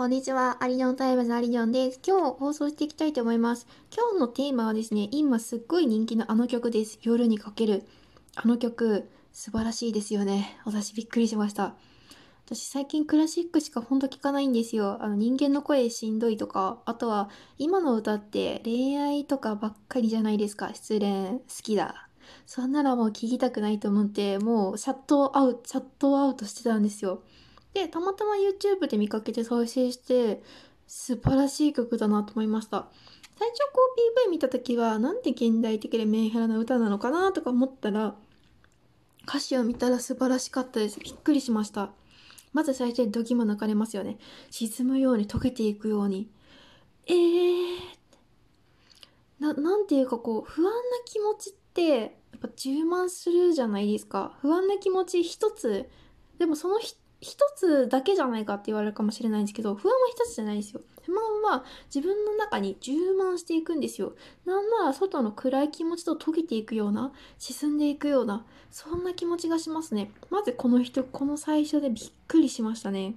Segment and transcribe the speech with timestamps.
[0.00, 0.56] こんにちは。
[0.60, 2.00] ありにょんタイムズありにょんです。
[2.02, 3.66] 今日放送していきたいと思います。
[3.94, 6.98] 今日のテーマはですね、今すっごい人気のあの曲です。
[7.02, 7.84] 夜に駆ける。
[8.34, 10.58] あの曲、素晴らしいですよね。
[10.64, 11.74] 私びっくりしました。
[12.46, 14.96] 私最近クラシックしかほんと聞かないんですよ。
[15.02, 17.28] あの人間の声しんどいとか、あとは
[17.58, 20.70] 今の歌って恋愛とかばっかりじゃないですか。
[20.72, 22.08] 失恋好きだ。
[22.46, 27.22] そんならもう聞きたくないと思って、もうシャットアウト、シャットアウトしてたんですよ。
[27.74, 30.42] で、たまたま YouTube で見かけて再生して、
[30.86, 32.88] 素晴らしい曲だなと思いました。
[33.38, 33.80] 最初こ
[34.24, 38.16] う PV 見た時は、なんて現代的でメンヘラな歌なのかなとか思ったら、
[39.26, 40.98] 歌詞を見たら素晴らしかったです。
[41.00, 41.92] びっくりしました。
[42.52, 44.18] まず最初にドキも抜かれますよね。
[44.50, 46.28] 沈むように溶けていくように。
[47.06, 48.00] えー
[49.40, 54.36] な、なんていうかこう、不安な気持ちって、やっぱ充満するじゃないですか。
[54.42, 55.88] 不安な気持ち一つ、
[56.38, 56.78] でもその
[57.20, 60.80] 一つだけじゃないかって言われるかもしれないんですけど、不安は一つじゃないんですよ。
[61.02, 64.14] 不満は自分の中に充満していくんですよ。
[64.46, 70.12] なんなら外の暗い気持ちと溶けていくような、沈んでいくような、そんな気持ちがしますね。
[70.30, 73.16] まずこの人、この最初でびっくりしましたね。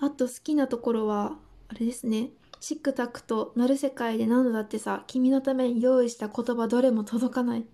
[0.00, 1.36] あと好きなところは、
[1.68, 2.30] あれですね。
[2.60, 7.66] チックタックとなる世界で何度だってさ、君のために用意した言葉どれも届かない。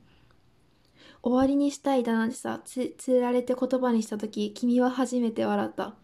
[1.24, 5.94] 終わりにしたいだなんてさ、つ、つられて言葉にした時、君は初めて笑った。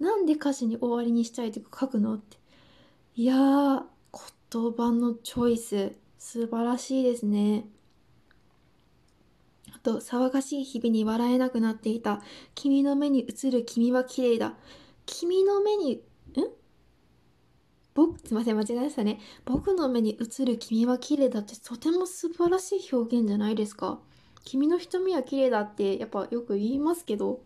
[0.00, 2.38] なんで歌詞に終わりにしたいとか書くのって。
[3.14, 3.82] いやー、
[4.50, 7.68] 言葉のチョイス、素晴らしいですね。
[9.72, 12.20] あと、騒がしい日々に笑えなくなっていた。
[12.56, 14.56] 君の目に映る君は綺麗だ。
[15.06, 16.00] 君の目に、ん？
[17.94, 19.20] 僕、すいません、間違えましたね。
[19.44, 24.00] 僕の目に映る君は綺麗だってとても素晴らしい表現じゃないですか。
[24.44, 27.40] 君の瞳は綺麗だってやっぱよく言いますけど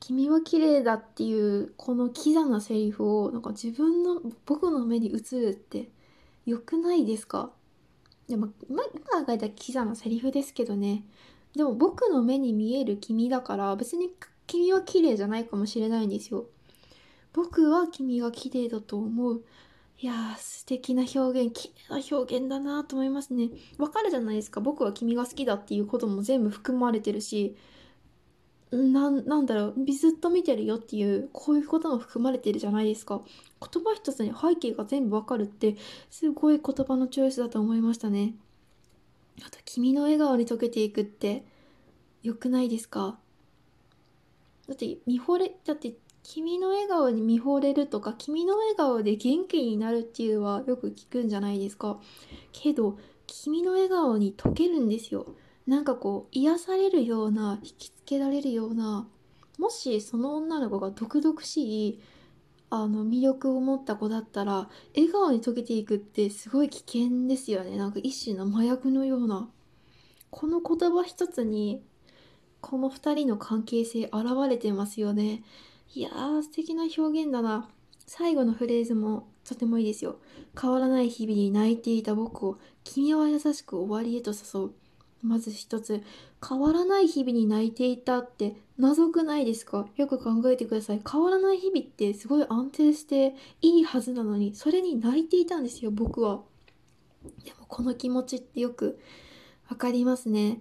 [0.00, 5.88] 君は綺麗だっていうこのキザなセリフをなんか自分の僕の目に映るって
[6.46, 7.50] 良くないですか？
[8.28, 8.90] でも今考
[9.30, 11.04] えたキザなセリフですけどね。
[11.56, 14.10] でも僕の目に見える君だから別に
[14.46, 16.46] 君は綺麗じゃないかもしれないんですよ。
[17.32, 19.42] 僕は君が綺麗だと思う。
[20.00, 23.50] いやー、素敵な表現、綺麗な表現だなと思いますね。
[23.78, 24.60] わかるじゃないですか。
[24.60, 27.56] 僕は君が好きだっていうことも全部含まれてるし、
[28.70, 33.22] ななんだろう、ずっと見てるよっていう、こういうことも含まれてるじゃないですか。
[33.60, 35.76] 言葉一つに背景が全部わかるって、
[36.10, 38.34] すごい言葉のチョイスだと思いましたね。
[39.44, 41.44] あと、君の笑顔に溶けていくって、
[42.22, 43.18] 良くないですか？
[44.68, 52.00] だって、見惚れ、だって君の笑顔に見惚れるとか君の笑顔で元気になるっていうのはよく聞くんじゃないですか。
[52.52, 55.34] けど君の笑顔に溶けるんですよ。
[55.66, 59.08] なんかこう癒されるような引きつけられるような
[59.58, 62.00] もしその女の子が毒々しい
[62.70, 67.78] あの魅力を持った子だったら笑顔に溶けていくってすごい危険ですよね。
[67.78, 69.48] なんか一種の麻薬のような。
[70.30, 71.82] この言葉一つに
[72.60, 74.14] この2人の関係性現
[74.48, 75.42] れてますよね
[75.94, 77.68] いやー、素敵な表現だな。
[78.06, 80.16] 最後のフレーズもとてもいいですよ。
[80.60, 84.70] 変わらない日々に泣いていた僕を、君は優しく終わりへと誘う。
[85.22, 86.02] まず一つ、
[86.46, 89.88] 変わらない日々に泣いていたって謎くないですか？
[89.96, 91.00] よく考えてください。
[91.10, 96.42] 変わらない日々ってすごい安定していいはずなのに、それに泣いていたんですよ、僕は。
[97.44, 98.98] でもこの気持ちってよく
[99.68, 100.60] わかりますね。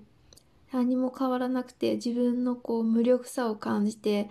[0.72, 4.30] 何も変わらなくて自分のこう無力さを感じて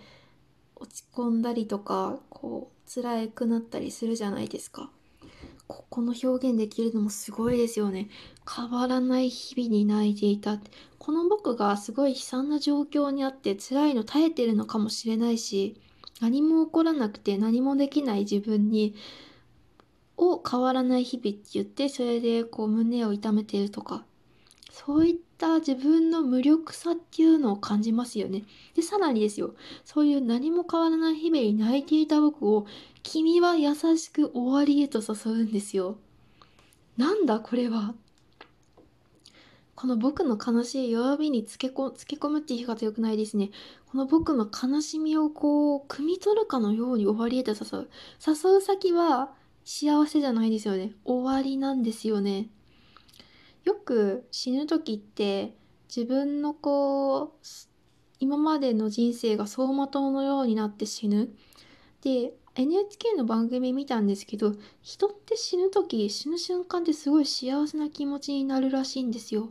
[0.74, 4.90] 落ち込んだりとかこう辛くなったりするじゃないですか。
[5.66, 8.08] ここの表現できるのもすごいですよね。
[8.48, 10.58] 変わらない日々に泣いていた。
[11.06, 15.80] この僕がすごい悲惨な状況にあって辛いの耐えてるのかもしれないし
[16.20, 18.96] 何も起こらなくて何もできない自分に
[20.16, 24.04] を変わらない日々って言ってそれでこう胸を痛めてるとか
[24.72, 28.44] そういっった自分の無力さっていうのを感じますよね。
[28.74, 29.54] で、さらにですよ、
[29.84, 32.66] そういう何も変わらない日々に泣いていた僕を、
[33.02, 35.98] 君は優しく終わりへと誘うんですよ。
[36.96, 37.94] なんだこれは。
[39.74, 43.50] この僕の悲しい弱みにつけこつけ込むって言い方良くないですね。
[43.90, 47.88] この僕の悲しみをこう、汲み取るかのように終わりへと誘う。
[48.26, 49.34] 誘う先は
[49.66, 50.92] 幸せじゃないですよね。
[51.04, 52.48] 終わりなんですよね。
[53.66, 55.52] よく死ぬ時って
[55.94, 57.46] 自分のこう
[58.20, 61.30] 今までの人生が走馬灯のようになって死ぬ。
[62.00, 69.50] で NHK の番組見たんですけど人って死ぬ時死ぬ瞬間ってすごい幸せな気持ちになるらしいんですよ。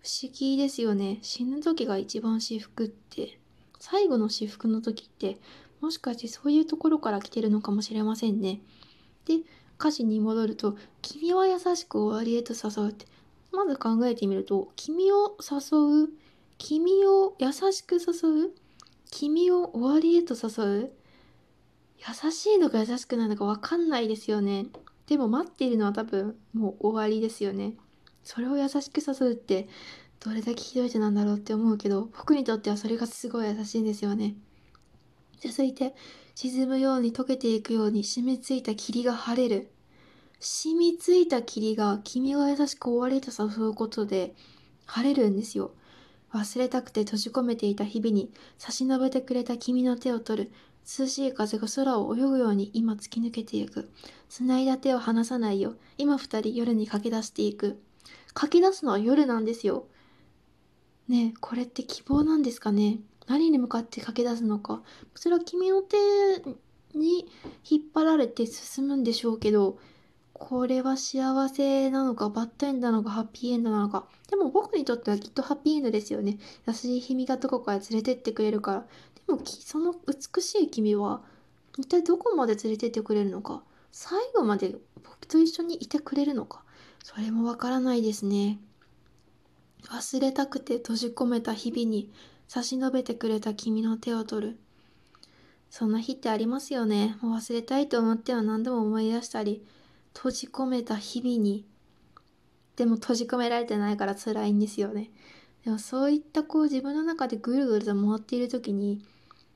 [0.00, 3.40] 不思議ですよね死ぬ時が一番至福って
[3.80, 5.38] 最後の至福の時って
[5.80, 8.60] もしかしてそういうところから来てるのかもしれませんね。
[9.26, 9.40] で
[9.78, 13.06] 歌詞に戻ると「君は優しく終わりへと誘う」って
[13.52, 16.08] まず考えてみると「君を誘う」
[16.58, 18.54] 「君を優しく誘う」
[19.10, 20.92] 「君を終わりへと誘う」
[22.24, 24.66] 優しいのか優しくないのか分かんないですよね。
[25.06, 27.74] でも待っているのは多分もう終わりですよね。
[28.22, 29.68] それを優しく誘うって
[30.20, 34.36] どれだけひどい手なんだろうって思うけど僕にとってはそれがすごい優しいんですよね。
[35.40, 35.94] 続いて
[36.34, 39.70] 沈むように溶けていくように染みついた霧が晴れる。
[40.40, 44.34] 染みついた霧が君が優しく終わりと誘うことで
[44.86, 45.72] 晴れるんですよ。
[46.32, 50.52] 忘れたくて閉じ込めていた日々に差し伸べてくれた君の手を取る。
[50.98, 53.90] 涼しい風が空を泳ぐように今突き抜けていく。
[54.28, 55.74] 繋いだ手を離さないよ。
[55.98, 57.80] 今二人夜に駆け出していく。
[58.32, 59.86] 駆け出すのは夜なんですよ。
[61.08, 63.00] ねえ、これって希望なんですかね？
[63.28, 64.82] 何に向かって駆け出すのか。
[65.14, 65.96] それは君の手
[66.94, 67.26] に
[67.68, 69.78] 引っ張られて進むんでしょうけど、
[70.32, 74.06] これは幸せなのか、バッドエンドなのか、ハッピーエンドなのか。
[74.28, 76.38] でも僕にとってはきっとハッピーエンドですよね。
[76.66, 78.86] 優しい君がどこかへ連れてってくれるから。
[79.26, 81.22] でもその美しい君は
[81.76, 83.62] 一体どこまで連れてってくれるのか。
[83.90, 86.62] 最後まで僕と一緒にいてくれるのか。
[87.02, 88.60] それもわからないですね。
[89.86, 92.10] 忘れたくて閉じ込めた日々に
[92.48, 94.58] 差し伸べてくれた君の手を取る。
[95.70, 97.16] そんな日ってありますよね。
[97.20, 99.64] もう忘れたいと思っては何度も思い出したり、
[100.14, 101.66] 閉じ込めた日々に。
[102.76, 105.10] でも閉じ込められてないから辛いんですよね。
[105.64, 109.04] でもそういったこう自分の中でぐるぐると回っている時に、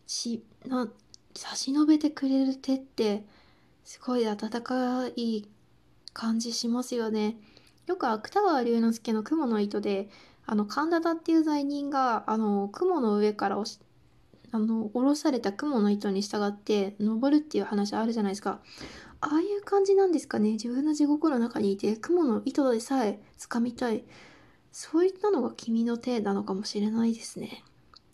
[0.07, 0.89] し、な、
[1.35, 3.25] 差し伸べてくれる手って
[3.85, 5.49] すごい温かい
[6.13, 7.39] 感じしますよね。
[7.87, 10.11] よく芥川龍之介の雲の糸で
[10.53, 13.81] あの神田田っていう罪人があの雲の上から押し
[14.51, 18.61] あの下ろされた雲の糸に従って登るっていう話あるじゃないですか。
[19.23, 20.51] ああいう感じなんですかね。
[20.53, 24.05] 自分の地獄の中にいて雲の糸でさえ掴みたい。
[24.73, 27.65] そういったのが君の手なのかもしれないですね。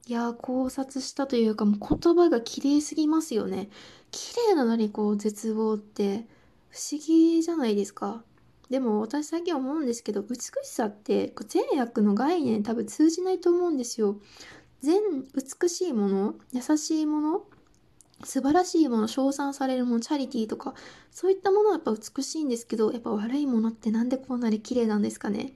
[0.06, 3.68] いや考察したというかもう言葉が綺麗すぎますよね。
[4.12, 6.24] 綺麗なのにこう絶望って
[6.68, 8.22] 不思議じゃないですか。
[8.70, 14.18] でも私最近思うんですけど美しさって善悪の概念多分通じないと思うんですよ。
[14.80, 15.00] 善
[15.34, 17.42] 美しいもの優しいもの
[18.24, 20.74] 素晴らしいもの称賛されるものチャリティーとか
[21.10, 25.52] そういったものはやっぱ美しいんですけどやっぱ悪いものってなんでこんなに綺麗なんですかね。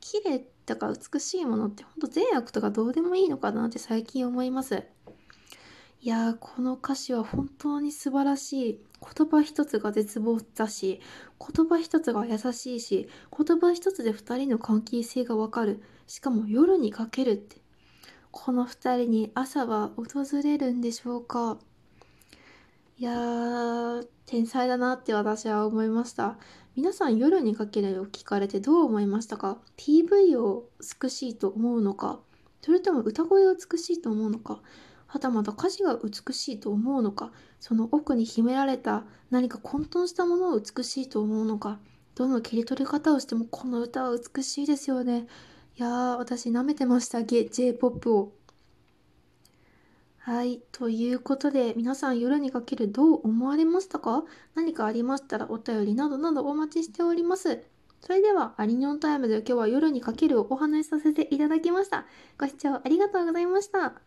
[0.00, 4.84] 綺麗だか美しいものってほんと善悪とかどうでもいいのかなって最近思います。
[6.02, 8.80] いやーこの歌詞は本当に素晴らしい。
[9.00, 11.00] 言葉一つが絶望だし
[11.38, 15.82] 言葉一つが優しいし言葉一つで2人の関係性がわかる。
[16.06, 17.56] しかも夜にかけるって。
[18.30, 21.58] この2人に朝は訪れるんでしょうか。
[22.98, 26.36] いやー天才だなって私は思いました。
[26.76, 30.68] 皆さん夜にかけるを聞かれてどう思いましたか？PV を
[31.02, 32.20] 美しいと思うのか？
[32.62, 34.60] それとも歌声を美しいと思うのか？
[35.06, 41.78] はたまた歌詞が美しいと思うのかその奥に秘められた何か混沌したものを美しいと思うのか
[42.14, 45.26] どの切り取り方をしてもこの歌は美しいですよね。
[45.78, 48.32] いやー私舐めてました J-POP を。
[50.18, 54.24] はいということで皆さん夜にかけるどう思われましたか？
[54.54, 57.62] 何かありましたらお便りなどなどお待ちしております。
[58.00, 62.06] それではアリニョンタイムで今日は夜にかけるをお話しさせていただきました。
[62.38, 64.00] ご視聴ありがとうございました。